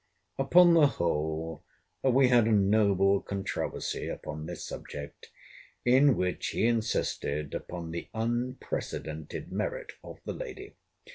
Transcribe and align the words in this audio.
Upon 0.39 0.73
the 0.73 0.87
whole, 0.87 1.63
we 2.03 2.29
had 2.29 2.47
a 2.47 2.51
noble 2.51 3.21
controversy 3.21 4.07
upon 4.07 4.47
this 4.47 4.65
subject, 4.65 5.29
in 5.85 6.17
which 6.17 6.47
he 6.47 6.65
insisted 6.65 7.53
upon 7.53 7.91
the 7.91 8.09
unprecedented 8.11 9.51
merit 9.51 9.91
of 10.03 10.17
the 10.25 10.33
lady. 10.33 10.73